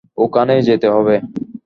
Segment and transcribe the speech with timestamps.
[0.17, 1.15] ওখানেই যেতে হবে।